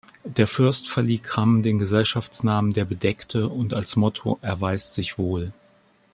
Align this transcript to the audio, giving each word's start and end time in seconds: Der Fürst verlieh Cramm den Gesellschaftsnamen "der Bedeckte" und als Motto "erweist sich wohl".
Der 0.23 0.47
Fürst 0.47 0.89
verlieh 0.89 1.19
Cramm 1.19 1.61
den 1.61 1.77
Gesellschaftsnamen 1.77 2.73
"der 2.73 2.85
Bedeckte" 2.85 3.49
und 3.49 3.75
als 3.75 3.95
Motto 3.95 4.39
"erweist 4.41 4.95
sich 4.95 5.19
wohl". 5.19 5.51